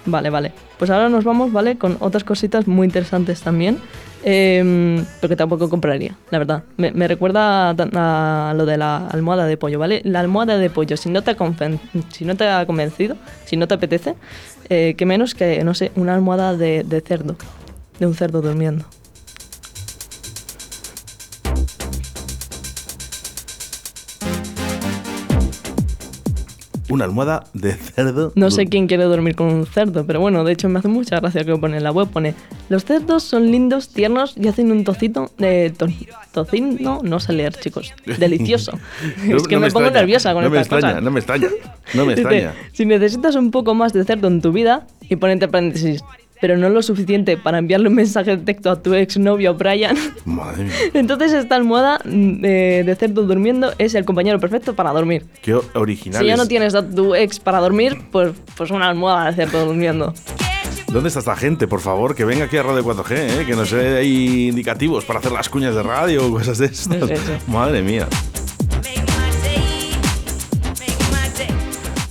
Vale, 0.06 0.30
vale. 0.30 0.52
Pues 0.78 0.90
ahora 0.90 1.08
nos 1.08 1.24
vamos, 1.24 1.52
¿vale? 1.52 1.76
Con 1.76 1.96
otras 2.00 2.24
cositas 2.24 2.66
muy 2.66 2.86
interesantes 2.86 3.40
también. 3.42 3.78
Eh, 4.24 5.04
pero 5.20 5.28
que 5.28 5.36
tampoco 5.36 5.68
compraría, 5.68 6.16
la 6.30 6.38
verdad. 6.38 6.64
Me, 6.76 7.08
recuerda 7.08 7.70
a, 7.70 8.54
lo 8.54 8.66
de 8.66 8.76
la 8.76 9.06
almohada 9.08 9.46
de 9.46 9.56
pollo, 9.56 9.78
¿vale? 9.78 10.02
La 10.04 10.20
almohada 10.20 10.58
de 10.58 10.70
pollo, 10.70 10.96
si 10.96 11.10
no 11.10 11.22
te 11.22 11.32
ha, 11.32 11.36
conven- 11.36 11.80
si 12.10 12.24
no 12.24 12.36
te 12.36 12.48
ha 12.48 12.64
convencido, 12.66 13.16
si 13.44 13.56
no 13.56 13.66
te 13.68 13.74
apetece, 13.74 14.14
eh, 14.68 14.94
que 14.96 15.06
menos 15.06 15.34
que, 15.34 15.62
no 15.64 15.74
sé, 15.74 15.92
una 15.96 16.14
almohada 16.14 16.56
de, 16.56 16.84
de 16.84 17.00
cerdo. 17.00 17.36
De 17.98 18.06
un 18.06 18.14
cerdo 18.14 18.40
durmiendo. 18.40 18.84
Una 26.90 27.04
almohada 27.04 27.44
de 27.54 27.72
cerdo. 27.74 28.32
No 28.34 28.50
sé 28.50 28.66
quién 28.66 28.86
quiere 28.86 29.04
dormir 29.04 29.36
con 29.36 29.46
un 29.48 29.64
cerdo, 29.66 30.04
pero 30.06 30.20
bueno, 30.20 30.44
de 30.44 30.52
hecho 30.52 30.68
me 30.68 30.78
hace 30.80 30.88
mucha 30.88 31.20
gracia 31.20 31.44
que 31.44 31.56
pone 31.56 31.76
en 31.76 31.84
la 31.84 31.92
web. 31.92 32.08
Pone, 32.08 32.34
los 32.68 32.84
cerdos 32.84 33.22
son 33.22 33.50
lindos, 33.50 33.88
tiernos 33.88 34.34
y 34.36 34.48
hacen 34.48 34.70
un 34.72 34.84
tocito 34.84 35.30
de 35.38 35.70
to- 35.70 35.86
tocino, 36.32 37.00
no 37.02 37.20
sé 37.20 37.32
leer, 37.32 37.54
chicos. 37.54 37.92
Delicioso. 38.18 38.72
No- 39.24 39.36
es 39.36 39.46
que 39.48 39.54
no 39.54 39.60
me, 39.62 39.70
pongo 39.70 39.90
nerviosa 39.90 40.32
con 40.34 40.42
no 40.44 40.50
me 40.50 40.60
estas 40.60 40.76
extraña, 40.78 40.94
cosas. 40.94 41.04
No 41.04 41.10
me 41.10 41.20
extraña, 41.20 41.48
no 41.94 42.06
me 42.06 42.12
extraña. 42.14 42.54
si 42.72 42.86
necesitas 42.86 43.34
un 43.36 43.50
poco 43.50 43.74
más 43.74 43.92
de 43.92 44.04
cerdo 44.04 44.28
en 44.28 44.40
tu 44.40 44.52
vida, 44.52 44.86
y 45.08 45.16
pone 45.16 45.32
entre 45.32 45.48
paréntesis, 45.48 46.02
pero 46.40 46.56
no 46.56 46.68
lo 46.68 46.82
suficiente 46.82 47.36
para 47.36 47.58
enviarle 47.58 47.88
un 47.88 47.94
mensaje 47.94 48.36
de 48.36 48.42
texto 48.42 48.70
a 48.70 48.82
tu 48.82 48.94
exnovio 48.94 49.54
Brian. 49.54 49.96
Madre 50.24 50.64
mía. 50.64 50.74
Entonces 50.94 51.32
esta 51.32 51.56
almohada 51.56 52.00
mm, 52.04 52.40
de, 52.40 52.84
de 52.84 52.94
cerdo 52.96 53.22
durmiendo 53.22 53.72
es 53.78 53.94
el 53.94 54.04
compañero 54.04 54.38
perfecto 54.40 54.74
para 54.74 54.92
dormir. 54.92 55.26
Qué 55.42 55.58
original. 55.74 56.22
Si 56.22 56.26
ya 56.26 56.36
no 56.36 56.46
tienes 56.46 56.74
a 56.74 56.88
tu 56.88 57.14
ex 57.14 57.40
para 57.40 57.60
dormir, 57.60 57.98
pues, 58.10 58.32
pues 58.56 58.70
una 58.70 58.88
almohada 58.88 59.30
de 59.30 59.36
cerdo 59.36 59.66
durmiendo. 59.66 60.14
¿Dónde 60.90 61.08
está 61.08 61.20
esta 61.20 61.36
gente, 61.36 61.68
por 61.68 61.80
favor? 61.80 62.16
Que 62.16 62.24
venga 62.24 62.46
aquí 62.46 62.56
a 62.56 62.64
Radio 62.64 62.84
4G, 62.84 63.12
¿eh? 63.12 63.46
que 63.46 63.54
nos 63.54 63.70
dé 63.70 64.04
indicativos 64.04 65.04
para 65.04 65.20
hacer 65.20 65.30
las 65.30 65.48
cuñas 65.48 65.74
de 65.74 65.84
radio 65.84 66.26
o 66.26 66.32
cosas 66.32 66.58
de 66.58 66.66
estas. 66.66 67.48
Madre 67.48 67.82
mía. 67.82 68.08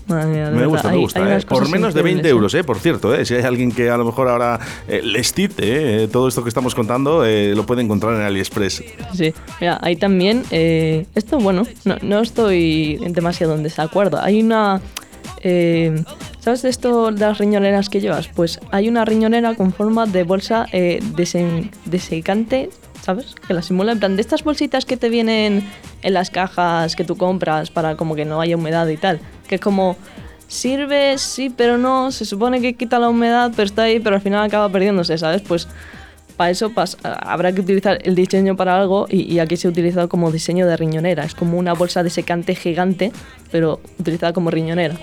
Madre 0.10 0.26
mía, 0.28 0.50
de 0.50 0.56
Me 0.58 0.66
gusta, 0.66 0.90
me 0.90 0.98
gusta. 0.98 1.24
hay 1.24 1.40
¿eh? 1.42 1.46
Por 1.48 1.70
menos 1.70 1.94
de 1.94 2.02
20 2.02 2.20
increíbles, 2.20 2.26
¿eh? 2.26 2.30
euros, 2.32 2.54
¿eh? 2.56 2.64
por 2.64 2.80
cierto. 2.80 3.14
¿eh? 3.16 3.26
Si 3.26 3.36
hay 3.36 3.44
alguien 3.44 3.72
que 3.72 3.90
a 3.90 3.98
lo 3.98 4.06
mejor 4.06 4.28
ahora 4.28 4.60
eh, 4.88 5.02
les 5.04 5.34
tite 5.34 6.04
eh, 6.04 6.08
todo 6.08 6.28
esto 6.28 6.42
que 6.44 6.50
estamos 6.50 6.74
contando, 6.76 7.24
eh, 7.26 7.54
lo 7.56 7.66
puede 7.66 7.82
encontrar 7.84 8.16
en 8.16 8.22
AliExpress. 8.22 8.84
Sí, 9.14 9.34
mira, 9.62 9.80
hay 9.82 9.96
también. 9.96 10.44
esto, 10.52 11.38
bueno, 11.40 11.64
no, 11.86 11.98
no 12.02 12.20
estoy 12.22 12.98
demasiado 13.10 13.56
en 13.56 13.64
desacuerdo. 13.64 14.20
Hay 14.22 14.42
una. 14.42 14.82
eh, 15.44 16.04
¿Sabes 16.40 16.62
de 16.62 16.70
esto 16.70 17.12
de 17.12 17.20
las 17.20 17.38
riñoneras 17.38 17.90
que 17.90 18.00
llevas? 18.02 18.30
Pues 18.30 18.60
hay 18.72 18.88
una 18.90 19.04
riñonera 19.06 19.56
con 19.56 19.74
forma 19.74 20.06
de 20.06 20.24
bolsa 20.24 20.66
eh, 20.72 21.00
desen- 21.16 21.70
desecante, 21.86 22.70
¿sabes? 23.02 23.36
Que 23.46 23.54
la 23.54 23.62
simula 23.62 23.92
en 23.92 24.00
plan 24.00 24.16
de 24.16 24.22
estas 24.22 24.44
bolsitas 24.44 24.86
que 24.86 24.96
te 24.98 25.10
vienen 25.10 25.68
en 26.02 26.14
las 26.14 26.30
cajas 26.30 26.96
que 26.96 27.04
tú 27.04 27.18
compras 27.18 27.70
para 27.72 27.98
como 27.98 28.16
que 28.16 28.24
no 28.24 28.40
haya 28.40 28.56
humedad 28.56 28.88
y 28.88 28.96
tal. 28.98 29.20
Que 29.50 29.56
es 29.56 29.62
como. 29.62 29.98
Sirve, 30.48 31.18
sí, 31.18 31.52
pero 31.56 31.78
no. 31.78 32.12
Se 32.12 32.24
supone 32.26 32.62
que 32.62 32.74
quita 32.74 32.98
la 33.00 33.10
humedad, 33.10 33.52
pero 33.56 33.66
está 33.66 33.84
ahí, 33.84 34.00
pero 34.00 34.16
al 34.16 34.22
final 34.22 34.44
acaba 34.46 34.68
perdiéndose, 34.70 35.18
¿sabes? 35.18 35.42
Pues 35.42 35.68
para 36.38 36.50
eso 36.52 36.72
habrá 37.04 37.52
que 37.52 37.60
utilizar 37.62 38.00
el 38.02 38.16
diseño 38.16 38.56
para 38.56 38.80
algo 38.80 39.06
y, 39.10 39.32
y 39.32 39.40
aquí 39.40 39.58
se 39.58 39.68
ha 39.68 39.72
utilizado 39.72 40.08
como 40.10 40.32
diseño 40.32 40.66
de 40.66 40.78
riñonera. 40.78 41.24
Es 41.24 41.36
como 41.36 41.58
una 41.58 41.74
bolsa 41.74 42.02
de 42.02 42.10
secante 42.10 42.56
gigante, 42.56 43.12
pero 43.52 43.80
utilizada 44.00 44.32
como 44.34 44.50
riñonera. 44.50 44.96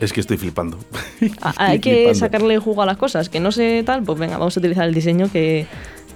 Es 0.00 0.12
que 0.12 0.20
estoy 0.20 0.38
flipando. 0.38 0.78
Estoy 1.20 1.40
Hay 1.56 1.78
que 1.78 1.92
flipando. 1.92 2.18
sacarle 2.18 2.58
jugo 2.58 2.82
a 2.82 2.86
las 2.86 2.96
cosas, 2.96 3.28
que 3.28 3.38
no 3.38 3.52
sé 3.52 3.82
tal, 3.84 4.02
pues 4.02 4.18
venga, 4.18 4.38
vamos 4.38 4.56
a 4.56 4.60
utilizar 4.60 4.88
el 4.88 4.94
diseño 4.94 5.30
que 5.30 5.66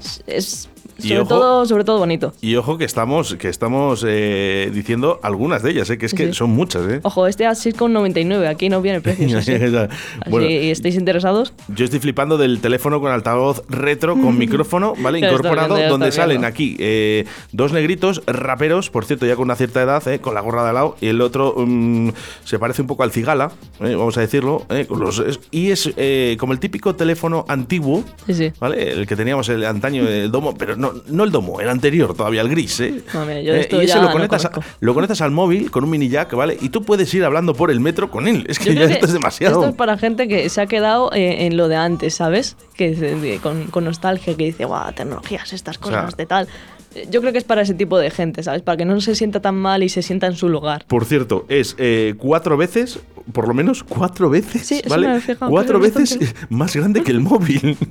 es, 0.03 0.23
es 0.27 0.69
sobre, 0.99 1.19
ojo- 1.21 1.29
todo, 1.29 1.67
sobre 1.67 1.85
todo 1.85 1.99
bonito. 1.99 2.33
Y 2.41 2.57
ojo 2.57 2.79
que 2.79 2.85
estamos, 2.85 3.35
que 3.37 3.49
estamos 3.49 4.05
eh, 4.07 4.71
diciendo 4.73 5.21
algunas 5.23 5.63
de 5.63 5.71
ellas, 5.73 5.91
¿eh? 5.91 5.99
que 5.99 6.07
es 6.07 6.15
que 6.15 6.27
Sí. 6.29 6.33
son 6.35 6.51
muchas. 6.51 6.87
¿eh? 6.91 7.01
Ojo, 7.03 7.27
este 7.27 7.47
a 7.47 7.53
6,99, 7.53 8.47
aquí 8.49 8.69
no 8.69 8.81
viene 8.81 9.01
precio. 9.01 9.43
sí, 9.43 9.53
sí. 9.59 9.65
Así, 9.77 10.31
Bueno, 10.31 10.47
¿estáis 10.49 10.95
interesados? 10.97 11.53
Yo 11.69 11.85
estoy 11.85 12.01
flipando 12.01 12.39
del 12.39 12.61
teléfono 12.61 13.01
con 13.01 13.11
altavoz 13.13 13.63
retro 13.69 14.15
con 14.21 14.37
micrófono, 14.39 14.95
¿vale? 14.99 15.19
Incorporado, 15.19 15.75
viendo, 15.75 15.93
donde 15.93 16.13
salen 16.13 16.37
viendo. 16.39 16.47
aquí 16.49 16.77
eh, 16.79 17.25
dos 17.53 17.73
negritos, 17.73 18.23
raperos, 18.27 18.91
por 18.91 19.05
cierto, 19.05 19.27
ya 19.27 19.37
con 19.37 19.45
una 19.45 19.57
cierta 19.57 19.83
edad, 19.83 20.07
¿eh? 20.09 20.21
con 20.21 20.35
la 20.35 20.41
gorra 20.41 20.67
de 20.67 20.73
lado, 20.73 20.97
y 21.01 21.09
el 21.09 21.21
otro 21.21 21.55
mm, 21.57 22.11
se 22.45 22.59
parece 22.59 22.83
un 22.83 22.89
poco 22.89 23.03
al 23.03 23.11
cigala, 23.11 23.51
vamos 23.81 24.17
a 24.17 24.21
decirlo, 24.21 24.65
¿eh? 24.71 24.87
con 24.87 25.01
los- 25.01 25.19
es- 25.19 25.41
y 25.51 25.71
es 25.71 25.91
como 26.39 26.53
el 26.53 26.61
típico 26.61 26.95
teléfono 26.95 27.45
antiguo, 27.49 28.05
sí. 28.33 28.53
¿vale? 28.61 28.93
El 28.93 29.07
que 29.07 29.17
teníamos 29.17 29.49
el 29.49 29.65
antaño, 29.65 30.07
el 30.09 30.31
domo, 30.31 30.55
pero 30.55 30.74
no, 30.77 30.93
no 31.09 31.25
el 31.25 31.31
domo, 31.31 31.61
el 31.61 31.69
anterior 31.69 32.15
todavía, 32.15 32.41
el 32.43 32.49
gris, 32.49 32.81
¿eh? 32.81 33.03
No, 33.13 33.25
mira, 33.25 33.41
yo 33.41 33.53
de 33.53 33.59
Eh, 33.59 33.63
esto 33.63 33.81
y 33.81 33.85
ese 33.87 33.95
ya 33.95 34.03
lo 34.03 34.11
conectas, 34.13 34.45
a- 34.45 34.51
conozco. 34.51 34.73
lo 34.81 34.95
conectas 34.95 35.21
al 35.21 35.31
móvil 35.31 35.71
con 35.71 35.85
un 35.85 35.91
mini 35.91 36.09
jack, 36.09 36.35
¿vale? 36.35 36.57
Y 36.61 36.69
tú 36.71 36.85
puedes 36.85 37.13
ir 37.15 37.25
hablando 37.25 37.55
por 37.55 37.71
el 37.71 37.81
metro 37.81 38.11
con 38.11 38.29
él. 38.29 38.45
Es 38.49 38.59
que 38.59 38.75
ya 38.75 38.87
que 38.87 38.95
esto 38.95 39.07
es 39.07 39.13
demasiado. 39.13 39.61
Esto 39.61 39.71
es 39.71 39.77
para 39.77 39.97
gente 39.99 40.29
que 40.29 40.49
se 40.49 40.61
ha 40.61 40.67
quedado 40.67 41.13
eh, 41.13 41.47
en 41.47 41.57
lo 41.57 41.69
de 41.69 41.77
antes, 41.77 42.15
¿sabes? 42.15 42.57
Que 42.77 42.91
de- 42.95 43.39
con, 43.39 43.65
con 43.67 43.85
nostalgia, 43.85 44.35
que 44.37 44.45
dice, 44.47 44.65
guau, 44.65 44.93
tecnologías, 44.93 45.53
estas 45.53 45.77
sea- 45.77 45.83
cosas 45.83 46.17
de 46.17 46.27
tal. 46.27 46.49
Eh, 46.95 47.09
Yo 47.11 47.21
creo 47.21 47.33
que 47.33 47.39
es 47.39 47.45
para 47.45 47.63
ese 47.63 47.75
tipo 47.75 47.99
de 47.99 48.11
gente, 48.11 48.43
¿sabes? 48.43 48.63
Para 48.63 48.77
que 48.77 48.85
no 48.85 49.01
se 49.01 49.15
sienta 49.17 49.41
tan 49.41 49.57
mal 49.57 49.83
y 49.83 49.89
se 49.89 50.01
sienta 50.03 50.27
en 50.29 50.37
su 50.37 50.49
lugar. 50.49 50.85
Por 50.87 51.05
cierto, 51.05 51.45
es 51.49 51.75
eh, 51.79 52.15
cuatro 52.19 52.57
veces, 52.57 53.01
por 53.33 53.49
lo 53.49 53.55
menos 53.55 53.83
cuatro 53.83 54.31
veces, 54.31 54.65
Sí, 54.67 54.81
¿vale? 54.89 55.21
fijado, 55.21 55.51
cuatro 55.51 55.81
veces 55.81 56.19
más 56.51 56.77
grande 56.77 57.03
que 57.03 57.11
el 57.11 57.21
móvil. 57.21 57.77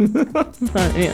Madre 0.74 1.00
mía. 1.00 1.12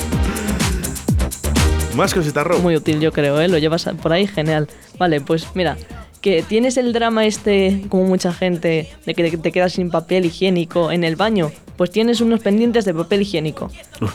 Más 1.95 2.13
cosita 2.13 2.43
Ro. 2.43 2.59
Muy 2.59 2.75
útil, 2.75 2.99
yo 2.99 3.11
creo, 3.11 3.39
¿eh? 3.41 3.47
Lo 3.47 3.57
llevas 3.57 3.89
por 4.01 4.13
ahí, 4.13 4.27
genial. 4.27 4.67
Vale, 4.97 5.21
pues 5.21 5.47
mira, 5.55 5.77
que 6.21 6.43
tienes 6.43 6.77
el 6.77 6.93
drama 6.93 7.25
este, 7.25 7.83
como 7.89 8.05
mucha 8.05 8.33
gente, 8.33 8.89
de 9.05 9.13
que 9.13 9.37
te 9.37 9.51
quedas 9.51 9.73
sin 9.73 9.89
papel 9.89 10.25
higiénico 10.25 10.91
en 10.91 11.03
el 11.03 11.15
baño, 11.15 11.51
pues 11.77 11.91
tienes 11.91 12.21
unos 12.21 12.41
pendientes 12.41 12.85
de 12.85 12.93
papel 12.93 13.21
higiénico. 13.21 13.71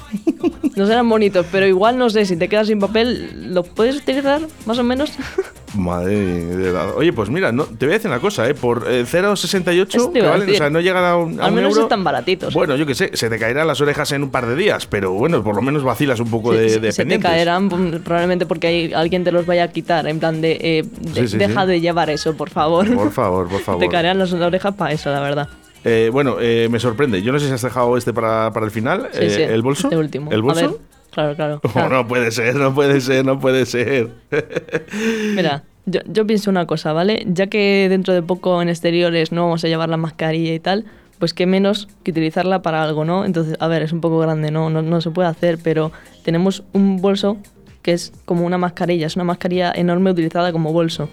No 0.77 0.87
serán 0.87 1.09
bonitos, 1.09 1.47
pero 1.53 1.69
igual 1.69 1.97
no 1.97 2.11
sé, 2.11 2.27
si 2.27 2.37
te 2.37 2.49
quedas 2.49 2.67
sin 2.67 2.81
papel, 2.81 3.55
¿los 3.55 3.69
puedes 3.69 3.95
utilizar 3.95 4.43
más 4.67 4.77
o 4.77 4.83
menos? 4.83 5.13
Madre 5.77 6.15
de. 6.15 6.71
Oye, 6.97 7.13
pues 7.13 7.31
mira, 7.31 7.51
no, 7.53 7.65
te 7.65 7.87
voy 7.87 7.95
a 7.95 7.99
decir 7.99 8.11
una 8.11 8.21
cosa, 8.21 8.49
¿eh? 8.49 8.55
Por 8.55 8.85
eh, 8.89 9.05
0,68, 9.05 9.87
Eso 9.89 10.11
te 10.11 10.21
que 10.21 10.27
valen, 10.27 10.49
o 10.51 10.55
sea, 10.55 10.71
no 10.71 10.81
llegan 10.81 11.05
a 11.05 11.17
un, 11.17 11.41
a 11.41 11.45
Al 11.45 11.51
un 11.51 11.57
menos 11.57 11.73
euro. 11.73 11.83
están 11.83 12.05
baratitos. 12.05 12.55
Bueno, 12.55 12.77
yo 12.77 12.87
qué 12.87 12.95
sé, 12.95 13.11
se 13.15 13.29
te 13.29 13.39
caerán 13.39 13.67
las 13.67 13.81
orejas 13.81 14.13
en 14.13 14.23
un 14.23 14.31
par 14.31 14.47
de 14.47 14.55
días, 14.57 14.87
pero 14.87 15.13
bueno, 15.13 15.43
por 15.43 15.57
lo 15.57 15.63
menos 15.63 15.83
vacilas 15.83 16.21
un 16.21 16.31
poco 16.31 16.53
de, 16.53 16.69
se, 16.69 16.81
de 16.81 16.93
se 16.93 17.05
te 17.05 17.19
caerán 17.19 17.69
probablemente 18.05 18.47
porque 18.47 18.67
hay, 18.69 18.93
alguien 18.93 19.25
te 19.25 19.33
los 19.33 19.47
vaya 19.47 19.65
a 19.65 19.69
quitar, 19.69 20.07
en 20.07 20.21
plan 20.21 20.41
de, 20.41 20.53
eh, 20.61 20.85
de- 21.01 21.21
Sí, 21.23 21.29
sí, 21.29 21.39
deja 21.39 21.63
sí. 21.63 21.69
de 21.69 21.81
llevar 21.81 22.11
eso, 22.11 22.37
por 22.37 22.51
favor. 22.51 22.93
Por 22.95 23.11
favor, 23.11 23.49
por 23.49 23.61
favor. 23.63 23.81
Te 23.81 23.89
caerán 23.89 24.19
las 24.19 24.33
orejas 24.33 24.75
para 24.75 24.93
eso, 24.93 25.11
la 25.11 25.21
verdad. 25.21 25.49
Eh, 25.85 26.09
bueno, 26.13 26.37
eh, 26.41 26.69
me 26.71 26.79
sorprende. 26.81 27.21
Yo 27.21 27.31
no 27.33 27.39
sé 27.39 27.47
si 27.47 27.53
has 27.53 27.61
dejado 27.63 27.97
este 27.99 28.13
para, 28.15 28.51
para 28.53 28.65
el 28.65 28.73
final. 28.73 29.09
Sí, 29.13 29.19
eh, 29.25 29.31
sí, 29.31 29.43
¿El 29.43 29.61
bolso? 29.61 29.89
Este 29.89 29.99
último. 29.99 30.31
¿El 30.31 30.41
bolso? 30.41 30.79
Claro, 31.15 31.35
claro. 31.37 31.61
Oh, 31.65 31.69
claro. 31.69 31.89
no 31.91 32.09
puede 32.09 32.31
ser, 32.31 32.57
no 32.57 32.75
puede 32.75 33.01
ser, 33.01 33.25
no 33.25 33.39
puede 33.41 33.67
ser. 33.67 34.11
Mira, 35.35 35.65
yo, 35.87 36.01
yo 36.07 36.27
pienso 36.27 36.51
una 36.51 36.67
cosa, 36.67 36.93
¿vale? 36.93 37.25
Ya 37.27 37.47
que 37.47 37.87
dentro 37.89 38.13
de 38.13 38.23
poco 38.23 38.61
en 38.61 38.69
exteriores 38.69 39.33
no 39.33 39.45
vamos 39.45 39.65
a 39.65 39.69
llevar 39.69 39.89
la 39.89 39.97
mascarilla 39.97 40.53
y 40.53 40.61
tal, 40.61 40.85
pues 41.19 41.33
qué 41.33 41.47
menos 41.47 41.89
que 42.03 42.11
utilizarla 42.11 42.63
para 42.63 42.83
algo, 42.83 43.05
¿no? 43.05 43.25
Entonces, 43.25 43.57
a 43.61 43.69
ver, 43.69 43.83
es 43.83 43.93
un 43.93 44.01
poco 44.01 44.19
grande, 44.19 44.51
¿no? 44.51 44.71
No, 44.71 44.83
no 44.83 45.01
se 45.01 45.11
puede 45.11 45.29
hacer, 45.29 45.59
pero 45.63 45.93
tenemos 46.23 46.65
un 46.73 47.01
bolso 47.01 47.39
que 47.83 47.93
es 47.93 48.13
como 48.25 48.47
una 48.47 48.59
mascarilla, 48.59 49.07
es 49.07 49.17
una 49.17 49.25
mascarilla 49.25 49.73
enorme 49.75 50.11
utilizada 50.11 50.53
como 50.53 50.73
bolso. 50.73 51.09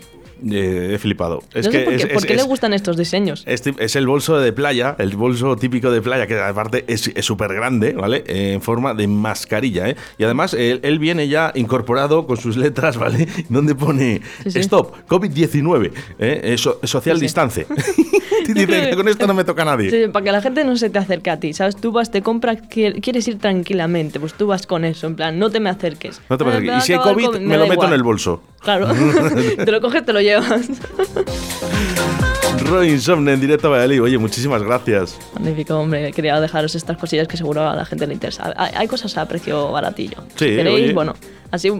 Eh, 0.49 0.91
he 0.93 0.97
flipado. 0.97 1.43
Es 1.53 1.65
no 1.67 1.71
sé 1.71 1.77
que 1.79 1.83
por 1.85 1.95
qué, 1.95 2.03
es, 2.03 2.05
¿por 2.07 2.17
es- 2.17 2.25
qué 2.25 2.35
le 2.35 2.43
gustan 2.43 2.73
estos 2.73 2.97
diseños. 2.97 3.43
es 3.45 3.63
tip- 3.63 3.79
es 3.79 3.95
el 3.95 4.07
bolso 4.07 4.39
de 4.39 4.51
playa, 4.53 4.95
el 4.97 5.15
bolso 5.15 5.55
típico 5.55 5.91
de 5.91 6.01
playa, 6.01 6.25
que 6.27 6.39
aparte 6.39 6.83
es 6.87 7.11
súper 7.21 7.53
grande, 7.53 7.93
¿vale? 7.93 8.23
Eh, 8.27 8.53
en 8.53 8.61
forma 8.61 8.93
de 8.93 9.07
mascarilla, 9.07 9.89
¿eh? 9.89 9.95
Y 10.17 10.23
además 10.23 10.53
él, 10.53 10.79
él 10.83 10.99
viene 10.99 11.27
ya 11.27 11.51
incorporado 11.55 12.25
con 12.25 12.37
sus 12.37 12.57
letras, 12.57 12.97
¿vale? 12.97 13.27
Donde 13.49 13.75
pone 13.75 14.21
Sí, 14.43 14.51
sí. 14.51 14.59
Stop, 14.59 14.95
COVID-19, 15.07 15.91
¿eh? 16.19 16.41
Eh, 16.43 16.57
so- 16.57 16.79
social 16.83 17.17
Sí, 17.17 17.21
distance. 17.23 17.65
Dice 18.47 18.95
con 18.95 19.07
esto 19.07 19.27
no 19.27 19.33
me 19.33 19.43
toca 19.43 19.61
a 19.61 19.65
nadie. 19.65 19.89
Sí, 19.91 20.07
para 20.11 20.25
que 20.25 20.31
la 20.31 20.41
gente 20.41 20.63
no 20.63 20.75
se 20.75 20.89
te 20.89 20.99
acerque 20.99 21.29
a 21.29 21.39
ti, 21.39 21.53
¿sabes? 21.53 21.75
Tú 21.75 21.91
vas, 21.91 22.11
te 22.11 22.21
compras, 22.21 22.57
qui- 22.69 22.99
quieres 23.01 23.27
ir 23.27 23.37
tranquilamente, 23.37 24.19
pues 24.19 24.33
tú 24.33 24.47
vas 24.47 24.65
con 24.65 24.83
eso, 24.85 25.07
en 25.07 25.15
plan, 25.15 25.37
no 25.37 25.49
te 25.49 25.59
me 25.59 25.69
acerques. 25.69 26.19
No 26.29 26.37
te 26.37 26.43
Ah, 26.43 26.47
preocupes. 26.47 26.71
me 26.73 26.77
Y 26.77 26.81
si 26.81 26.93
hay 26.93 26.99
COVID, 26.99 27.39
me, 27.39 27.55
lo 27.57 27.63
meto 27.63 27.73
igual. 27.73 27.87
en 27.89 27.93
el 27.93 28.03
bolso. 28.03 28.41
Claro, 28.63 28.87
te 29.65 29.71
lo 29.71 29.81
coges, 29.81 30.05
te 30.05 30.13
lo 30.13 30.21
llevas. 30.21 30.67
Roy 32.65 32.89
Insomne 32.89 33.33
en 33.33 33.41
directo 33.41 33.67
a 33.67 33.71
Valladolid. 33.71 34.03
Oye, 34.03 34.17
muchísimas 34.17 34.61
gracias. 34.61 35.17
Magnífico, 35.33 35.75
hombre. 35.75 36.11
Quería 36.11 36.39
dejaros 36.39 36.75
estas 36.75 36.97
cosillas 36.97 37.27
que 37.27 37.37
seguro 37.37 37.67
a 37.67 37.75
la 37.75 37.85
gente 37.85 38.05
le 38.05 38.13
interesa. 38.13 38.53
Hay, 38.55 38.71
hay 38.75 38.87
cosas 38.87 39.17
a 39.17 39.27
precio 39.27 39.71
baratillo. 39.71 40.17
Sí, 40.35 40.49
si 40.49 40.55
queréis, 40.55 40.83
oye. 40.85 40.93
bueno, 40.93 41.15
así 41.49 41.71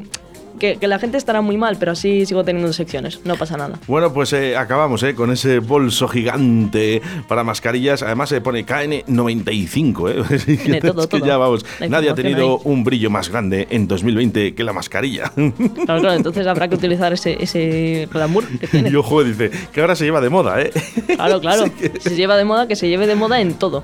que, 0.60 0.78
que 0.78 0.88
la 0.88 1.00
gente 1.00 1.18
estará 1.18 1.42
muy 1.42 1.58
mal, 1.58 1.78
pero 1.80 1.92
así 1.92 2.26
sigo 2.26 2.44
teniendo 2.44 2.72
secciones. 2.74 3.20
No 3.26 3.36
pasa 3.36 3.58
nada. 3.58 3.80
Bueno, 3.88 4.14
pues 4.14 4.34
eh, 4.34 4.56
acabamos 4.58 5.04
eh, 5.04 5.16
con 5.16 5.32
ese 5.32 5.60
bolso 5.60 6.08
gigante 6.08 7.02
para 7.28 7.44
mascarillas. 7.44 8.04
Además 8.04 8.30
se 8.30 8.42
pone 8.42 8.66
KN95. 8.66 10.10
¿eh? 10.10 10.24
Es 10.36 10.46
Tiene 10.46 10.80
que 10.80 10.88
todo, 10.88 11.08
todo. 11.08 11.26
ya 11.26 11.38
vamos. 11.38 11.66
La 11.80 11.88
Nadie 11.90 12.10
ha 12.10 12.16
tenido 12.16 12.60
un 12.60 12.84
brillo 12.84 13.10
más 13.10 13.30
grande 13.30 13.68
en 13.70 13.88
2020 13.88 14.54
que 14.56 14.64
la 14.64 14.74
mascarilla. 14.74 15.32
Claro, 15.36 16.02
claro, 16.02 16.14
entonces 16.14 16.48
habrá 16.48 16.68
que 16.68 16.76
utilizar 16.76 17.12
ese, 17.14 17.42
ese 17.42 18.08
glamour 18.12 18.46
que 18.60 18.68
tiene. 18.68 18.90
y 18.90 18.96
ojo, 18.96 19.24
dice 19.24 19.52
que 19.72 19.82
ahora 19.82 19.96
se 19.96 20.06
lleva 20.06 20.22
de 20.22 20.30
moda, 20.30 20.62
¿eh? 20.62 20.72
Claro, 21.16 21.40
claro. 21.42 21.66
Si 22.00 22.10
se 22.10 22.16
lleva 22.16 22.38
de 22.38 22.46
moda, 22.46 22.68
que 22.68 22.76
se 22.76 22.88
lleve 22.88 23.08
de 23.08 23.16
moda 23.16 23.42
en 23.42 23.54
todo. 23.56 23.84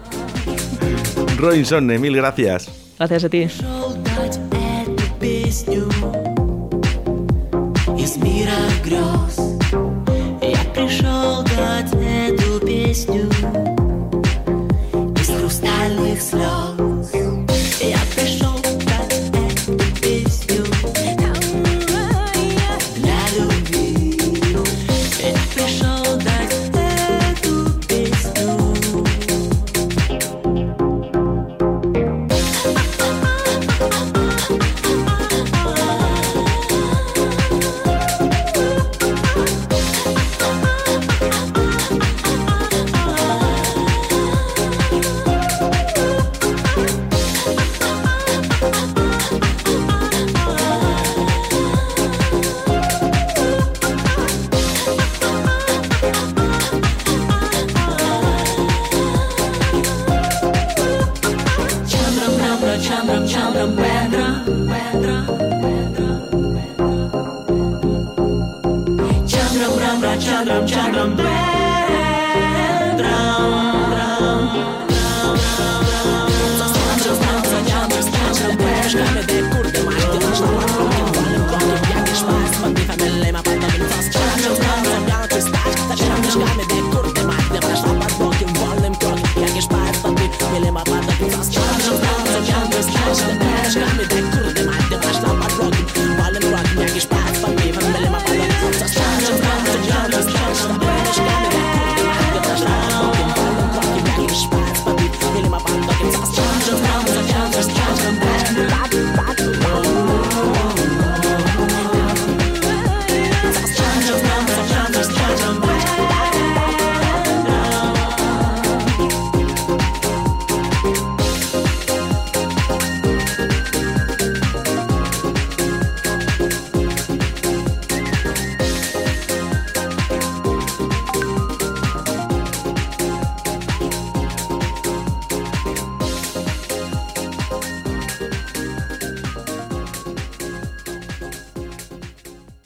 Roy 1.37 1.59
Insomne, 1.59 1.99
mil 1.99 2.15
gracias. 2.15 2.69
Gracias 2.97 3.23
a 3.25 3.29
ti. 3.29 3.47
Из 8.07 8.15
мира 8.15 8.53
грез. 8.85 9.37
Я 10.41 10.63
пришел 10.73 11.43
дать 11.43 11.91
эту 11.93 12.65
песню 12.65 13.29